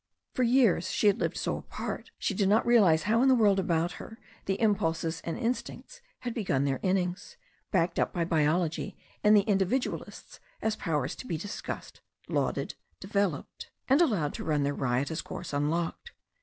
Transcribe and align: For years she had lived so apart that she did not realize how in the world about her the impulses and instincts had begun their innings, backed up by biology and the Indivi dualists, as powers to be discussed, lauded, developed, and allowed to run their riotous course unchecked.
For 0.33 0.41
years 0.41 0.89
she 0.89 1.05
had 1.05 1.19
lived 1.19 1.37
so 1.37 1.57
apart 1.57 2.05
that 2.05 2.11
she 2.17 2.33
did 2.33 2.49
not 2.49 2.65
realize 2.65 3.03
how 3.03 3.21
in 3.21 3.29
the 3.29 3.35
world 3.35 3.59
about 3.59 3.91
her 4.01 4.17
the 4.45 4.59
impulses 4.59 5.21
and 5.23 5.37
instincts 5.37 6.01
had 6.21 6.33
begun 6.33 6.63
their 6.65 6.79
innings, 6.81 7.37
backed 7.69 7.99
up 7.99 8.11
by 8.11 8.25
biology 8.25 8.97
and 9.23 9.37
the 9.37 9.43
Indivi 9.45 9.79
dualists, 9.79 10.39
as 10.59 10.75
powers 10.75 11.13
to 11.17 11.27
be 11.27 11.37
discussed, 11.37 12.01
lauded, 12.27 12.73
developed, 12.99 13.69
and 13.87 14.01
allowed 14.01 14.33
to 14.33 14.43
run 14.43 14.63
their 14.63 14.73
riotous 14.73 15.21
course 15.21 15.53
unchecked. 15.53 16.13